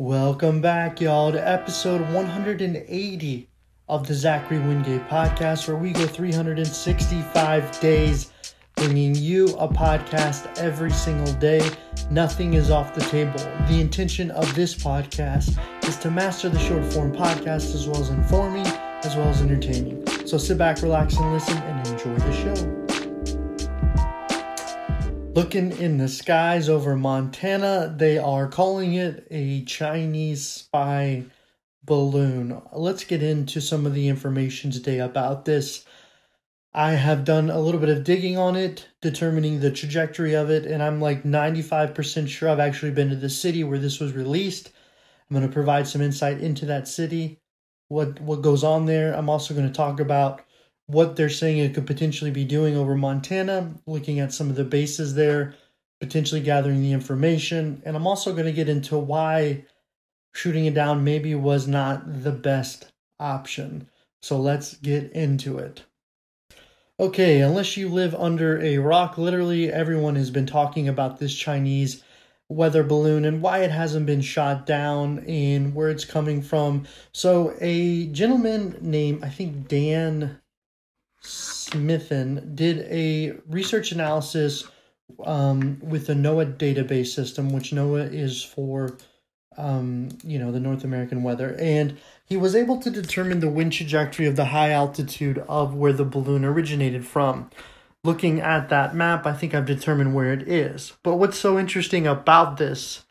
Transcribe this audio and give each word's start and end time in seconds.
Welcome 0.00 0.60
back, 0.60 1.00
y'all, 1.00 1.30
to 1.30 1.48
episode 1.48 2.00
180 2.12 3.48
of 3.88 4.08
the 4.08 4.14
Zachary 4.14 4.58
Wingate 4.58 5.08
podcast, 5.08 5.68
where 5.68 5.76
we 5.76 5.92
go 5.92 6.04
365 6.04 7.78
days 7.78 8.32
bringing 8.74 9.14
you 9.14 9.54
a 9.56 9.68
podcast 9.68 10.58
every 10.58 10.90
single 10.90 11.32
day. 11.34 11.64
Nothing 12.10 12.54
is 12.54 12.72
off 12.72 12.92
the 12.92 13.02
table. 13.02 13.38
The 13.68 13.80
intention 13.80 14.32
of 14.32 14.52
this 14.56 14.74
podcast 14.74 15.56
is 15.86 15.96
to 15.98 16.10
master 16.10 16.48
the 16.48 16.58
short 16.58 16.84
form 16.92 17.12
podcast 17.12 17.72
as 17.72 17.86
well 17.86 18.00
as 18.00 18.10
informing, 18.10 18.66
as 18.66 19.14
well 19.14 19.28
as 19.28 19.42
entertaining. 19.42 20.04
So 20.26 20.38
sit 20.38 20.58
back, 20.58 20.82
relax, 20.82 21.16
and 21.16 21.32
listen 21.32 21.56
and 21.58 21.86
enjoy 21.86 22.16
the 22.16 22.32
show. 22.32 22.83
Looking 25.34 25.72
in 25.78 25.98
the 25.98 26.06
skies 26.06 26.68
over 26.68 26.94
Montana, 26.94 27.92
they 27.98 28.18
are 28.18 28.46
calling 28.46 28.94
it 28.94 29.26
a 29.32 29.64
Chinese 29.64 30.46
spy 30.46 31.24
balloon. 31.82 32.62
Let's 32.72 33.02
get 33.02 33.20
into 33.20 33.60
some 33.60 33.84
of 33.84 33.94
the 33.94 34.06
information 34.06 34.70
today 34.70 35.00
about 35.00 35.44
this. 35.44 35.84
I 36.72 36.92
have 36.92 37.24
done 37.24 37.50
a 37.50 37.58
little 37.58 37.80
bit 37.80 37.88
of 37.88 38.04
digging 38.04 38.38
on 38.38 38.54
it, 38.54 38.86
determining 39.02 39.58
the 39.58 39.72
trajectory 39.72 40.34
of 40.34 40.50
it, 40.50 40.66
and 40.66 40.80
I'm 40.80 41.00
like 41.00 41.24
95% 41.24 42.28
sure 42.28 42.48
I've 42.48 42.60
actually 42.60 42.92
been 42.92 43.10
to 43.10 43.16
the 43.16 43.28
city 43.28 43.64
where 43.64 43.80
this 43.80 43.98
was 43.98 44.12
released. 44.12 44.70
I'm 45.28 45.36
going 45.36 45.48
to 45.48 45.52
provide 45.52 45.88
some 45.88 46.00
insight 46.00 46.38
into 46.38 46.64
that 46.66 46.86
city, 46.86 47.40
what 47.88 48.20
what 48.20 48.42
goes 48.42 48.62
on 48.62 48.86
there. 48.86 49.12
I'm 49.12 49.28
also 49.28 49.52
going 49.52 49.66
to 49.66 49.72
talk 49.74 49.98
about 49.98 50.44
what 50.86 51.16
they're 51.16 51.30
saying 51.30 51.58
it 51.58 51.74
could 51.74 51.86
potentially 51.86 52.30
be 52.30 52.44
doing 52.44 52.76
over 52.76 52.94
Montana, 52.94 53.74
looking 53.86 54.20
at 54.20 54.32
some 54.32 54.50
of 54.50 54.56
the 54.56 54.64
bases 54.64 55.14
there, 55.14 55.54
potentially 56.00 56.40
gathering 56.40 56.82
the 56.82 56.92
information. 56.92 57.82
And 57.84 57.96
I'm 57.96 58.06
also 58.06 58.32
going 58.32 58.46
to 58.46 58.52
get 58.52 58.68
into 58.68 58.98
why 58.98 59.64
shooting 60.34 60.66
it 60.66 60.74
down 60.74 61.04
maybe 61.04 61.34
was 61.34 61.66
not 61.66 62.22
the 62.22 62.32
best 62.32 62.92
option. 63.18 63.88
So 64.22 64.38
let's 64.38 64.74
get 64.76 65.12
into 65.12 65.58
it. 65.58 65.84
Okay, 67.00 67.40
unless 67.40 67.76
you 67.76 67.88
live 67.88 68.14
under 68.14 68.60
a 68.60 68.78
rock, 68.78 69.18
literally 69.18 69.72
everyone 69.72 70.16
has 70.16 70.30
been 70.30 70.46
talking 70.46 70.88
about 70.88 71.18
this 71.18 71.34
Chinese 71.34 72.04
weather 72.48 72.84
balloon 72.84 73.24
and 73.24 73.42
why 73.42 73.58
it 73.58 73.70
hasn't 73.70 74.06
been 74.06 74.20
shot 74.20 74.66
down 74.66 75.18
and 75.26 75.74
where 75.74 75.88
it's 75.88 76.04
coming 76.04 76.40
from. 76.40 76.86
So, 77.12 77.56
a 77.60 78.06
gentleman 78.08 78.78
named, 78.80 79.24
I 79.24 79.28
think, 79.28 79.66
Dan 79.66 80.40
Smithen 81.24 82.54
did 82.54 82.80
a 82.90 83.38
research 83.48 83.92
analysis 83.92 84.64
um, 85.24 85.78
with 85.82 86.06
the 86.06 86.14
NOAA 86.14 86.56
database 86.56 87.08
system, 87.08 87.52
which 87.52 87.70
NOAA 87.70 88.12
is 88.12 88.42
for, 88.42 88.96
um, 89.56 90.08
you 90.22 90.38
know, 90.38 90.52
the 90.52 90.60
North 90.60 90.84
American 90.84 91.22
weather, 91.22 91.56
and 91.58 91.98
he 92.26 92.36
was 92.36 92.54
able 92.54 92.80
to 92.80 92.90
determine 92.90 93.40
the 93.40 93.48
wind 93.48 93.72
trajectory 93.72 94.26
of 94.26 94.36
the 94.36 94.46
high 94.46 94.70
altitude 94.70 95.38
of 95.48 95.74
where 95.74 95.92
the 95.92 96.04
balloon 96.04 96.44
originated 96.44 97.06
from. 97.06 97.50
Looking 98.02 98.40
at 98.40 98.68
that 98.68 98.94
map, 98.94 99.26
I 99.26 99.32
think 99.32 99.54
I've 99.54 99.66
determined 99.66 100.14
where 100.14 100.32
it 100.32 100.46
is. 100.46 100.92
But 101.02 101.16
what's 101.16 101.38
so 101.38 101.58
interesting 101.58 102.06
about 102.06 102.58
this 102.58 103.04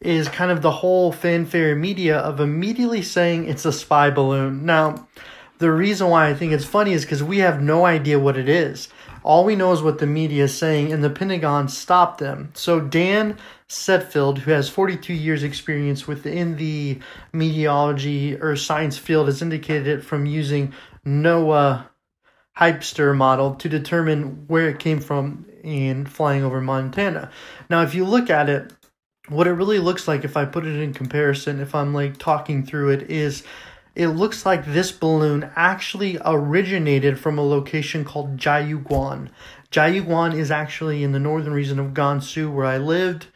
is 0.00 0.28
kind 0.28 0.50
of 0.50 0.62
the 0.62 0.70
whole 0.70 1.10
fanfare 1.10 1.74
media 1.74 2.18
of 2.18 2.38
immediately 2.38 3.02
saying 3.02 3.48
it's 3.48 3.64
a 3.64 3.72
spy 3.72 4.10
balloon. 4.10 4.64
Now, 4.64 5.08
the 5.58 5.72
reason 5.72 6.08
why 6.08 6.28
I 6.28 6.34
think 6.34 6.52
it's 6.52 6.64
funny 6.64 6.92
is 6.92 7.04
because 7.04 7.22
we 7.22 7.38
have 7.38 7.62
no 7.62 7.86
idea 7.86 8.18
what 8.18 8.36
it 8.36 8.48
is. 8.48 8.88
All 9.22 9.44
we 9.44 9.56
know 9.56 9.72
is 9.72 9.82
what 9.82 9.98
the 9.98 10.06
media 10.06 10.44
is 10.44 10.56
saying, 10.56 10.92
and 10.92 11.02
the 11.02 11.08
Pentagon 11.08 11.68
stopped 11.68 12.18
them. 12.18 12.50
So 12.54 12.80
Dan 12.80 13.38
Satterfield, 13.68 14.38
who 14.38 14.50
has 14.50 14.68
42 14.68 15.14
years 15.14 15.42
experience 15.42 16.06
within 16.06 16.56
the 16.56 16.98
meteorology 17.32 18.36
or 18.36 18.56
science 18.56 18.98
field, 18.98 19.28
has 19.28 19.40
indicated 19.40 19.86
it 19.86 20.04
from 20.04 20.26
using 20.26 20.74
NOAA 21.06 21.86
HYSPLIT 22.58 23.16
model 23.16 23.54
to 23.54 23.68
determine 23.68 24.44
where 24.46 24.68
it 24.68 24.78
came 24.78 25.00
from 25.00 25.46
in 25.62 26.04
flying 26.06 26.44
over 26.44 26.60
Montana. 26.60 27.30
Now, 27.70 27.82
if 27.82 27.94
you 27.94 28.04
look 28.04 28.28
at 28.28 28.48
it, 28.48 28.72
what 29.28 29.46
it 29.46 29.52
really 29.52 29.78
looks 29.78 30.06
like, 30.06 30.24
if 30.24 30.36
I 30.36 30.44
put 30.44 30.66
it 30.66 30.80
in 30.80 30.92
comparison, 30.92 31.60
if 31.60 31.74
I'm 31.74 31.94
like 31.94 32.18
talking 32.18 32.64
through 32.64 32.90
it, 32.90 33.10
is 33.10 33.42
it 33.94 34.08
looks 34.08 34.44
like 34.44 34.66
this 34.66 34.90
balloon 34.90 35.50
actually 35.54 36.18
originated 36.24 37.18
from 37.18 37.38
a 37.38 37.46
location 37.46 38.04
called 38.04 38.36
Jiayuguan. 38.36 39.28
Jiayuguan 39.70 40.34
is 40.34 40.50
actually 40.50 41.02
in 41.02 41.12
the 41.12 41.18
northern 41.18 41.52
region 41.52 41.78
of 41.78 41.94
Gansu 41.94 42.52
where 42.52 42.66
I 42.66 42.78
lived 42.78 43.26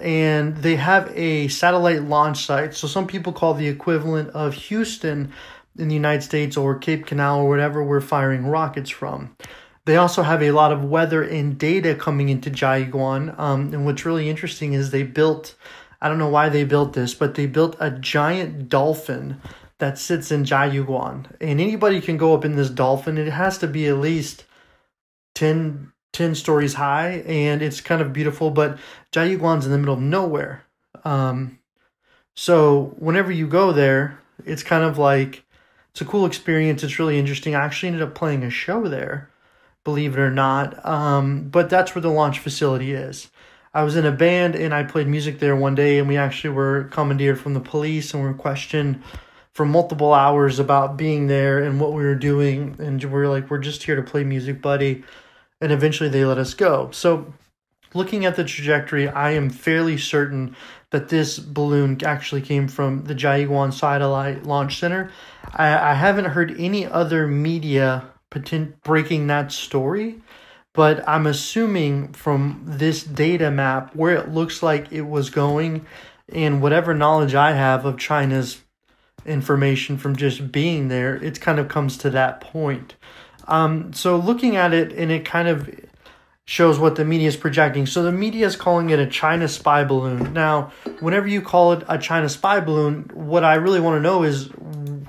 and 0.00 0.56
they 0.58 0.76
have 0.76 1.10
a 1.14 1.48
satellite 1.48 2.02
launch 2.02 2.44
site. 2.44 2.74
So 2.74 2.86
some 2.86 3.06
people 3.06 3.32
call 3.32 3.54
the 3.54 3.68
equivalent 3.68 4.30
of 4.30 4.54
Houston 4.54 5.32
in 5.78 5.88
the 5.88 5.94
United 5.94 6.22
States 6.22 6.56
or 6.56 6.78
Cape 6.78 7.06
Canaveral 7.06 7.46
or 7.46 7.48
whatever 7.48 7.82
we're 7.82 8.00
firing 8.00 8.46
rockets 8.46 8.90
from. 8.90 9.36
They 9.84 9.96
also 9.96 10.22
have 10.22 10.42
a 10.42 10.50
lot 10.50 10.72
of 10.72 10.84
weather 10.84 11.22
and 11.22 11.56
data 11.56 11.94
coming 11.94 12.28
into 12.28 12.50
Jiayuguan. 12.50 13.38
Um, 13.38 13.72
and 13.72 13.84
what's 13.84 14.04
really 14.04 14.28
interesting 14.28 14.72
is 14.72 14.90
they 14.90 15.04
built, 15.04 15.54
I 16.00 16.08
don't 16.08 16.18
know 16.18 16.28
why 16.28 16.48
they 16.48 16.64
built 16.64 16.92
this, 16.92 17.14
but 17.14 17.34
they 17.34 17.46
built 17.46 17.76
a 17.78 17.90
giant 17.90 18.68
dolphin 18.68 19.40
that 19.78 19.98
sits 19.98 20.30
in 20.30 20.44
Jiayuguan. 20.44 21.26
And 21.40 21.60
anybody 21.60 22.00
can 22.00 22.16
go 22.16 22.34
up 22.34 22.44
in 22.44 22.56
this 22.56 22.70
dolphin. 22.70 23.18
It 23.18 23.30
has 23.30 23.58
to 23.58 23.66
be 23.66 23.86
at 23.86 23.98
least 23.98 24.44
10, 25.34 25.92
10 26.12 26.34
stories 26.34 26.74
high, 26.74 27.22
and 27.26 27.62
it's 27.62 27.80
kind 27.80 28.00
of 28.00 28.12
beautiful, 28.12 28.50
but 28.50 28.78
Jiayuguan's 29.12 29.66
in 29.66 29.72
the 29.72 29.78
middle 29.78 29.94
of 29.94 30.00
nowhere. 30.00 30.64
Um, 31.04 31.58
so 32.34 32.94
whenever 32.98 33.30
you 33.30 33.46
go 33.46 33.72
there, 33.72 34.18
it's 34.44 34.62
kind 34.62 34.84
of 34.84 34.98
like 34.98 35.44
it's 35.90 36.00
a 36.00 36.04
cool 36.04 36.26
experience. 36.26 36.82
It's 36.82 36.98
really 36.98 37.18
interesting. 37.18 37.54
I 37.54 37.64
actually 37.64 37.88
ended 37.88 38.02
up 38.02 38.14
playing 38.14 38.44
a 38.44 38.50
show 38.50 38.86
there, 38.88 39.30
believe 39.84 40.14
it 40.14 40.20
or 40.20 40.30
not. 40.30 40.84
Um, 40.84 41.48
but 41.48 41.70
that's 41.70 41.94
where 41.94 42.02
the 42.02 42.10
launch 42.10 42.38
facility 42.38 42.92
is. 42.92 43.30
I 43.72 43.82
was 43.82 43.96
in 43.96 44.06
a 44.06 44.12
band 44.12 44.54
and 44.54 44.74
I 44.74 44.84
played 44.84 45.06
music 45.06 45.38
there 45.38 45.56
one 45.56 45.74
day, 45.74 45.98
and 45.98 46.08
we 46.08 46.16
actually 46.16 46.50
were 46.50 46.84
commandeered 46.84 47.40
from 47.40 47.54
the 47.54 47.60
police 47.60 48.12
and 48.14 48.22
were 48.22 48.34
questioned 48.34 49.02
for 49.56 49.64
multiple 49.64 50.12
hours 50.12 50.58
about 50.58 50.98
being 50.98 51.28
there 51.28 51.62
and 51.62 51.80
what 51.80 51.94
we 51.94 52.04
were 52.04 52.14
doing. 52.14 52.76
And 52.78 53.02
we 53.02 53.20
are 53.20 53.26
like 53.26 53.48
we're 53.50 53.56
just 53.56 53.84
here 53.84 53.96
to 53.96 54.02
play 54.02 54.22
music 54.22 54.60
buddy. 54.60 55.02
And 55.62 55.72
eventually 55.72 56.10
they 56.10 56.26
let 56.26 56.36
us 56.36 56.52
go. 56.52 56.90
So 56.90 57.32
looking 57.94 58.26
at 58.26 58.36
the 58.36 58.44
trajectory 58.44 59.08
i 59.08 59.30
am 59.30 59.48
fairly 59.48 59.96
certain 59.96 60.54
that 60.90 61.08
this 61.08 61.38
balloon 61.38 61.96
actually 62.04 62.42
came 62.42 62.68
from 62.68 63.04
the 63.04 63.14
Jiayuguan 63.14 63.72
satellite 63.72 64.42
launch 64.42 64.78
center. 64.78 65.10
I, 65.54 65.92
I 65.92 65.94
haven't 65.94 66.26
heard 66.26 66.54
any 66.58 66.84
other 66.84 67.26
media 67.26 68.10
potent, 68.28 68.82
breaking 68.82 69.28
that 69.28 69.52
story 69.52 70.20
but 70.74 71.08
i'm 71.08 71.26
assuming 71.26 72.12
from 72.12 72.62
this 72.66 73.02
data 73.02 73.50
map 73.50 73.96
where 73.96 74.14
it 74.16 74.28
looks 74.28 74.62
like 74.62 74.92
it 74.92 75.02
was 75.02 75.30
going 75.30 75.86
and 76.28 76.60
whatever 76.60 76.92
knowledge 76.92 77.34
i 77.34 77.52
have 77.52 77.86
of 77.86 77.96
china's 77.98 78.62
information 79.26 79.98
from 79.98 80.16
just 80.16 80.52
being 80.52 80.88
there. 80.88 81.16
It 81.16 81.40
kind 81.40 81.58
of 81.58 81.68
comes 81.68 81.96
to 81.98 82.10
that 82.10 82.40
point. 82.40 82.94
Um, 83.48 83.92
so 83.92 84.16
looking 84.16 84.56
at 84.56 84.72
it, 84.72 84.92
and 84.92 85.10
it 85.10 85.24
kind 85.24 85.48
of 85.48 85.68
shows 86.44 86.78
what 86.78 86.94
the 86.94 87.04
media 87.04 87.28
is 87.28 87.36
projecting. 87.36 87.86
So 87.86 88.02
the 88.02 88.12
media 88.12 88.46
is 88.46 88.56
calling 88.56 88.90
it 88.90 88.98
a 88.98 89.06
China 89.06 89.48
spy 89.48 89.84
balloon. 89.84 90.32
Now, 90.32 90.72
whenever 91.00 91.26
you 91.26 91.42
call 91.42 91.72
it 91.72 91.84
a 91.88 91.98
China 91.98 92.28
spy 92.28 92.60
balloon, 92.60 93.10
what 93.14 93.44
I 93.44 93.54
really 93.54 93.80
want 93.80 93.96
to 93.98 94.00
know 94.00 94.22
is 94.22 94.50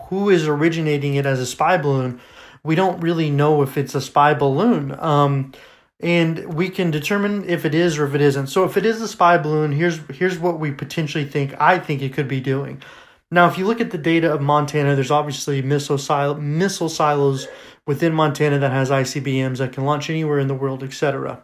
who 0.09 0.29
is 0.29 0.47
originating 0.47 1.15
it 1.15 1.25
as 1.25 1.39
a 1.39 1.45
spy 1.45 1.77
balloon. 1.77 2.19
We 2.63 2.75
don't 2.75 2.99
really 3.01 3.29
know 3.29 3.61
if 3.61 3.77
it's 3.77 3.93
a 3.93 4.01
spy 4.01 4.33
balloon. 4.33 4.97
Um, 4.99 5.53
and 5.99 6.53
we 6.53 6.69
can 6.69 6.91
determine 6.91 7.49
if 7.49 7.65
it 7.65 7.73
is 7.73 7.97
or 7.97 8.05
if 8.05 8.13
it 8.13 8.21
isn't. 8.21 8.47
So 8.47 8.63
if 8.63 8.77
it 8.77 8.85
is 8.85 9.01
a 9.01 9.07
spy 9.07 9.37
balloon, 9.37 9.71
here's 9.71 9.99
here's 10.13 10.37
what 10.37 10.59
we 10.59 10.71
potentially 10.71 11.25
think 11.25 11.59
I 11.59 11.79
think 11.79 12.01
it 12.01 12.13
could 12.13 12.27
be 12.27 12.39
doing. 12.39 12.81
Now, 13.29 13.47
if 13.49 13.57
you 13.57 13.65
look 13.65 13.81
at 13.81 13.91
the 13.91 13.97
data 13.97 14.31
of 14.31 14.41
Montana, 14.41 14.95
there's 14.95 15.11
obviously 15.11 15.61
missile, 15.61 15.97
sil- 15.99 16.39
missile 16.39 16.89
silos 16.89 17.47
within 17.85 18.13
Montana 18.13 18.59
that 18.59 18.71
has 18.71 18.89
ICBMs 18.89 19.57
that 19.57 19.73
can 19.73 19.85
launch 19.85 20.09
anywhere 20.09 20.39
in 20.39 20.47
the 20.47 20.55
world, 20.55 20.83
etc. 20.83 21.43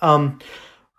Um, 0.00 0.38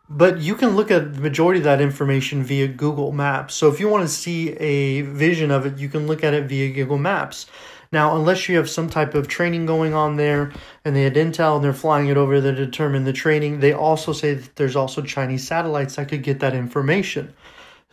but 0.10 0.40
you 0.40 0.56
can 0.56 0.76
look 0.76 0.92
at 0.92 1.14
the 1.14 1.22
majority 1.22 1.60
of 1.60 1.64
that 1.64 1.80
information 1.80 2.44
via 2.44 2.68
Google 2.68 3.14
Maps. 3.14 3.54
So 3.54 3.70
if 3.70 3.80
you 3.80 3.88
want 3.88 4.04
to 4.04 4.14
see 4.14 4.50
a 4.54 5.02
vision 5.02 5.52
of 5.52 5.66
it, 5.66 5.78
you 5.78 5.88
can 5.88 6.08
look 6.08 6.24
at 6.24 6.34
it 6.34 6.50
via 6.50 6.74
Google 6.74 6.98
Maps. 6.98 7.46
Now, 7.94 8.16
unless 8.16 8.48
you 8.48 8.58
have 8.58 8.70
some 8.70 8.90
type 8.90 9.16
of 9.16 9.28
training 9.30 9.66
going 9.66 9.94
on 9.94 10.18
there 10.18 10.52
and 10.84 10.96
they 10.96 11.04
had 11.04 11.16
intel 11.16 11.56
and 11.56 11.64
they're 11.64 11.74
flying 11.74 12.08
it 12.08 12.18
over 12.18 12.42
to 12.42 12.52
determine 12.54 13.06
the 13.06 13.14
training, 13.14 13.60
they 13.60 13.74
also 13.74 14.12
say 14.12 14.34
that 14.34 14.56
there's 14.58 14.76
also 14.76 15.02
Chinese 15.02 15.48
satellites 15.48 15.96
that 15.96 16.10
could 16.10 16.24
get 16.24 16.40
that 16.40 16.56
information. 16.56 17.34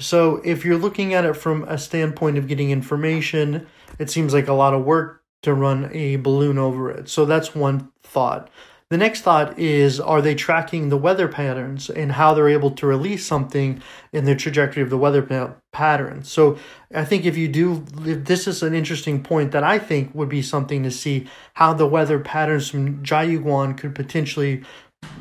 So 0.01 0.41
if 0.45 0.65
you're 0.65 0.79
looking 0.79 1.13
at 1.15 1.25
it 1.25 1.35
from 1.35 1.65
a 1.65 1.77
standpoint 1.79 2.39
of 2.39 2.47
getting 2.47 2.71
information, 2.71 3.67
it 3.99 4.11
seems 4.11 4.33
like 4.33 4.49
a 4.49 4.53
lot 4.53 4.75
of 4.75 4.85
work 4.85 5.23
to 5.43 5.55
run 5.55 5.91
a 5.93 6.17
balloon 6.17 6.59
over 6.59 6.91
it. 6.91 7.09
So 7.09 7.25
that's 7.25 7.55
one 7.55 7.91
thought. 8.03 8.51
the 8.91 8.97
next 8.97 9.21
thought 9.21 9.59
is 9.59 10.01
are 10.01 10.23
they 10.23 10.35
tracking 10.35 10.89
the 10.89 10.97
weather 10.97 11.29
patterns 11.29 11.91
and 11.91 12.13
how 12.13 12.33
they're 12.33 12.49
able 12.49 12.71
to 12.71 12.87
release 12.87 13.27
something 13.27 13.83
in 14.13 14.25
the 14.25 14.35
trajectory 14.35 14.83
of 14.83 14.89
the 14.89 14.97
weather 14.97 15.23
pa- 15.23 15.55
pattern? 15.73 16.25
So 16.25 16.59
I 16.95 17.05
think 17.05 17.27
if 17.27 17.37
you 17.37 17.49
do, 17.49 17.85
if 18.07 18.25
this 18.25 18.47
is 18.47 18.63
an 18.63 18.75
interesting 18.75 19.23
point 19.23 19.53
that 19.53 19.63
I 19.63 19.79
think 19.79 20.15
would 20.15 20.31
be 20.31 20.43
something 20.43 20.83
to 20.85 20.91
see 20.91 21.27
how 21.55 21.75
the 21.75 21.87
weather 21.87 22.19
patterns 22.19 22.71
from 22.71 23.03
Jiayuguan 23.03 23.77
could 23.77 23.95
potentially 23.95 24.63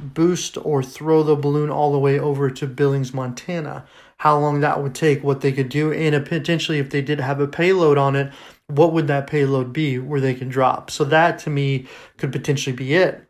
boost 0.01 0.57
or 0.63 0.81
throw 0.81 1.21
the 1.23 1.35
balloon 1.35 1.69
all 1.69 1.91
the 1.91 1.99
way 1.99 2.17
over 2.17 2.49
to 2.49 2.67
Billings, 2.67 3.13
Montana. 3.13 3.85
How 4.17 4.39
long 4.39 4.61
that 4.61 4.81
would 4.81 4.95
take, 4.95 5.23
what 5.23 5.41
they 5.41 5.51
could 5.51 5.69
do, 5.69 5.91
and 5.91 6.25
potentially 6.25 6.79
if 6.79 6.89
they 6.89 7.01
did 7.01 7.19
have 7.19 7.39
a 7.39 7.47
payload 7.47 7.97
on 7.97 8.15
it, 8.15 8.33
what 8.67 8.91
would 8.91 9.07
that 9.07 9.27
payload 9.27 9.71
be 9.71 9.99
where 9.99 10.19
they 10.19 10.33
can 10.33 10.49
drop? 10.49 10.89
So 10.89 11.03
that 11.05 11.39
to 11.39 11.49
me 11.49 11.87
could 12.17 12.31
potentially 12.31 12.75
be 12.75 12.95
it. 12.95 13.23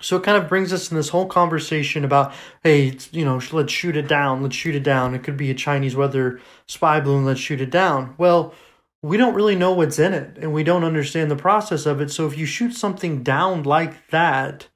So 0.00 0.16
it 0.16 0.22
kind 0.22 0.36
of 0.40 0.48
brings 0.48 0.72
us 0.72 0.90
in 0.90 0.96
this 0.96 1.08
whole 1.08 1.26
conversation 1.26 2.04
about, 2.04 2.32
hey, 2.62 2.98
you 3.10 3.24
know, 3.24 3.40
let's 3.52 3.72
shoot 3.72 3.96
it 3.96 4.06
down, 4.06 4.42
let's 4.42 4.54
shoot 4.54 4.74
it 4.74 4.82
down. 4.82 5.14
It 5.14 5.22
could 5.22 5.36
be 5.36 5.50
a 5.50 5.54
Chinese 5.54 5.96
weather 5.96 6.40
spy 6.66 7.00
balloon, 7.00 7.24
let's 7.24 7.40
shoot 7.40 7.60
it 7.60 7.70
down. 7.70 8.14
Well, 8.18 8.54
we 9.02 9.16
don't 9.16 9.34
really 9.34 9.56
know 9.56 9.72
what's 9.72 9.98
in 9.98 10.12
it 10.12 10.36
and 10.38 10.52
we 10.52 10.62
don't 10.62 10.84
understand 10.84 11.30
the 11.30 11.36
process 11.36 11.86
of 11.86 12.00
it. 12.00 12.10
So 12.10 12.26
if 12.26 12.36
you 12.36 12.46
shoot 12.46 12.74
something 12.74 13.22
down 13.22 13.62
like 13.62 14.08
that, 14.10 14.68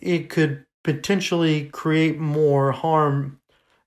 it 0.00 0.30
could 0.30 0.64
potentially 0.84 1.64
create 1.64 2.18
more 2.18 2.72
harm 2.72 3.40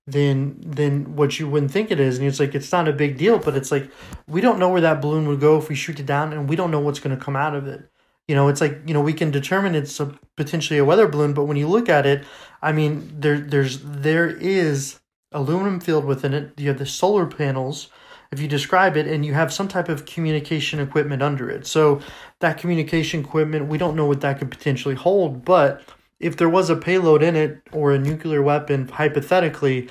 than 0.07 0.59
than 0.61 1.15
what 1.15 1.39
you 1.39 1.47
wouldn't 1.47 1.71
think 1.71 1.91
it 1.91 1.99
is. 1.99 2.17
And 2.17 2.27
it's 2.27 2.39
like 2.39 2.55
it's 2.55 2.71
not 2.71 2.87
a 2.87 2.93
big 2.93 3.17
deal, 3.17 3.37
but 3.37 3.55
it's 3.55 3.71
like 3.71 3.89
we 4.27 4.41
don't 4.41 4.59
know 4.59 4.69
where 4.69 4.81
that 4.81 5.01
balloon 5.01 5.27
would 5.27 5.39
go 5.39 5.57
if 5.57 5.69
we 5.69 5.75
shoot 5.75 5.99
it 5.99 6.05
down 6.05 6.33
and 6.33 6.49
we 6.49 6.55
don't 6.55 6.71
know 6.71 6.79
what's 6.79 6.99
going 6.99 7.17
to 7.17 7.23
come 7.23 7.35
out 7.35 7.55
of 7.55 7.67
it. 7.67 7.89
You 8.27 8.35
know, 8.35 8.47
it's 8.47 8.61
like, 8.61 8.81
you 8.85 8.93
know, 8.93 9.01
we 9.01 9.13
can 9.13 9.31
determine 9.31 9.75
it's 9.75 9.99
a, 9.99 10.17
potentially 10.37 10.79
a 10.79 10.85
weather 10.85 11.07
balloon, 11.07 11.33
but 11.33 11.45
when 11.45 11.57
you 11.57 11.67
look 11.67 11.89
at 11.89 12.05
it, 12.05 12.23
I 12.61 12.71
mean, 12.71 13.19
there 13.19 13.39
there's 13.39 13.79
there 13.83 14.29
is 14.29 14.99
aluminum 15.31 15.79
filled 15.79 16.05
within 16.05 16.33
it. 16.33 16.59
You 16.59 16.69
have 16.69 16.79
the 16.79 16.85
solar 16.85 17.25
panels, 17.25 17.89
if 18.31 18.39
you 18.39 18.47
describe 18.47 18.95
it, 18.97 19.07
and 19.07 19.25
you 19.25 19.33
have 19.33 19.53
some 19.53 19.67
type 19.67 19.89
of 19.89 20.05
communication 20.05 20.79
equipment 20.79 21.21
under 21.21 21.49
it. 21.49 21.65
So 21.67 22.01
that 22.39 22.57
communication 22.57 23.21
equipment, 23.21 23.67
we 23.67 23.77
don't 23.77 23.95
know 23.95 24.05
what 24.05 24.21
that 24.21 24.39
could 24.39 24.51
potentially 24.51 24.95
hold, 24.95 25.43
but 25.45 25.83
if 26.21 26.37
there 26.37 26.49
was 26.49 26.69
a 26.69 26.75
payload 26.75 27.23
in 27.23 27.35
it 27.35 27.61
or 27.71 27.91
a 27.91 27.99
nuclear 27.99 28.41
weapon, 28.41 28.87
hypothetically, 28.87 29.89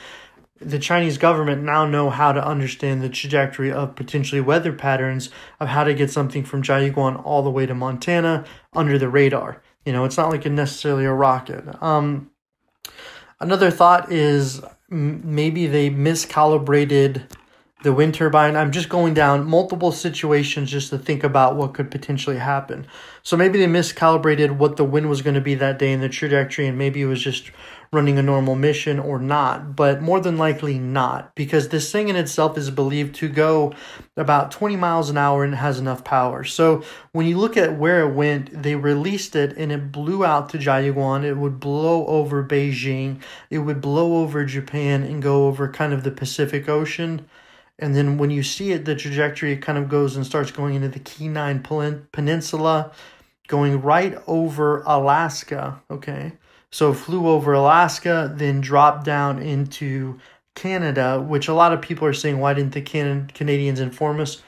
the 0.60 0.78
Chinese 0.78 1.18
government 1.18 1.62
now 1.62 1.86
know 1.86 2.10
how 2.10 2.32
to 2.32 2.46
understand 2.46 3.02
the 3.02 3.08
trajectory 3.08 3.72
of 3.72 3.96
potentially 3.96 4.40
weather 4.40 4.72
patterns 4.72 5.30
of 5.58 5.68
how 5.68 5.84
to 5.84 5.94
get 5.94 6.10
something 6.10 6.44
from 6.44 6.62
Jiayuguan 6.62 7.24
all 7.24 7.42
the 7.42 7.50
way 7.50 7.66
to 7.66 7.74
Montana 7.74 8.44
under 8.74 8.98
the 8.98 9.08
radar. 9.08 9.62
You 9.84 9.92
know, 9.92 10.04
it's 10.04 10.18
not 10.18 10.30
like 10.30 10.44
necessarily 10.44 11.06
a 11.06 11.12
rocket. 11.12 11.64
Um, 11.82 12.30
another 13.40 13.70
thought 13.70 14.12
is 14.12 14.60
maybe 14.90 15.66
they 15.66 15.88
miscalibrated 15.88 17.22
the 17.82 17.92
wind 17.92 18.14
turbine. 18.14 18.56
I'm 18.56 18.72
just 18.72 18.88
going 18.88 19.14
down 19.14 19.46
multiple 19.46 19.92
situations 19.92 20.70
just 20.70 20.90
to 20.90 20.98
think 20.98 21.24
about 21.24 21.56
what 21.56 21.74
could 21.74 21.90
potentially 21.90 22.36
happen. 22.36 22.86
So 23.22 23.36
maybe 23.36 23.58
they 23.58 23.66
miscalibrated 23.66 24.56
what 24.56 24.76
the 24.76 24.84
wind 24.84 25.08
was 25.08 25.22
going 25.22 25.34
to 25.34 25.40
be 25.40 25.54
that 25.54 25.78
day 25.78 25.92
in 25.92 26.00
the 26.00 26.08
trajectory, 26.08 26.66
and 26.66 26.76
maybe 26.76 27.02
it 27.02 27.06
was 27.06 27.22
just 27.22 27.50
running 27.92 28.18
a 28.18 28.22
normal 28.22 28.54
mission 28.54 29.00
or 29.00 29.18
not, 29.18 29.74
but 29.74 30.00
more 30.00 30.20
than 30.20 30.38
likely 30.38 30.78
not, 30.78 31.34
because 31.34 31.68
this 31.68 31.90
thing 31.90 32.08
in 32.08 32.14
itself 32.14 32.56
is 32.56 32.70
believed 32.70 33.16
to 33.16 33.28
go 33.28 33.74
about 34.16 34.52
20 34.52 34.76
miles 34.76 35.10
an 35.10 35.18
hour 35.18 35.42
and 35.42 35.56
has 35.56 35.78
enough 35.78 36.04
power. 36.04 36.44
So 36.44 36.84
when 37.10 37.26
you 37.26 37.36
look 37.36 37.56
at 37.56 37.76
where 37.76 38.08
it 38.08 38.14
went, 38.14 38.62
they 38.62 38.76
released 38.76 39.34
it 39.34 39.56
and 39.56 39.72
it 39.72 39.90
blew 39.90 40.24
out 40.24 40.50
to 40.50 40.58
Jiayuguan. 40.58 41.24
It 41.24 41.34
would 41.34 41.58
blow 41.58 42.06
over 42.06 42.44
Beijing, 42.44 43.20
it 43.50 43.58
would 43.58 43.80
blow 43.80 44.18
over 44.18 44.44
Japan 44.44 45.02
and 45.02 45.20
go 45.20 45.48
over 45.48 45.66
kind 45.68 45.92
of 45.92 46.04
the 46.04 46.12
Pacific 46.12 46.68
Ocean 46.68 47.26
and 47.80 47.94
then 47.94 48.18
when 48.18 48.30
you 48.30 48.42
see 48.42 48.72
it, 48.72 48.84
the 48.84 48.94
trajectory 48.94 49.56
kind 49.56 49.78
of 49.78 49.88
goes 49.88 50.16
and 50.16 50.24
starts 50.24 50.50
going 50.50 50.74
into 50.74 50.88
the 50.88 51.00
Kenai 51.00 51.58
Peninsula, 52.12 52.92
going 53.48 53.80
right 53.82 54.16
over 54.26 54.82
Alaska. 54.86 55.82
Okay. 55.90 56.32
So 56.70 56.94
flew 56.94 57.26
over 57.26 57.52
Alaska, 57.52 58.32
then 58.34 58.60
dropped 58.60 59.04
down 59.04 59.40
into 59.40 60.20
Canada, 60.54 61.20
which 61.20 61.48
a 61.48 61.54
lot 61.54 61.72
of 61.72 61.80
people 61.80 62.06
are 62.06 62.12
saying, 62.12 62.38
why 62.38 62.54
didn't 62.54 62.74
the 62.74 62.82
Can- 62.82 63.28
Canadians 63.34 63.80
inform 63.80 64.20
us? 64.20 64.42